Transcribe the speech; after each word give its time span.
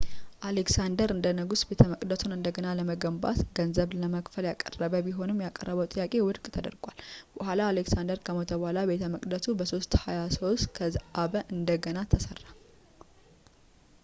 አሌክሳንደር 0.49 1.09
እንደ 1.15 1.25
ንጉሥ 1.39 1.61
ቤተመቅደሱን 1.71 2.31
እንደገና 2.35 2.67
ለመገንባት 2.77 3.39
ገንዘብ 3.57 3.89
ለመክፈል 4.03 4.45
ያቀረበ 4.49 5.01
ቢሆንም 5.07 5.43
ያቀረበው 5.45 5.89
ጥያቄ 5.93 6.21
ውድቅ 6.27 6.43
ተደርጓል 6.55 6.97
በኋላ 7.35 7.59
አሌክሳንደር 7.73 8.21
ከሞተ 8.29 8.51
በኋላ 8.61 8.81
ቤተ 8.91 9.03
መቅደሱ 9.15 9.47
በ 9.59 9.69
323 9.73 10.67
ከዘአበ 10.79 11.35
እንደገና 11.57 12.01
ተሠራ 12.13 12.41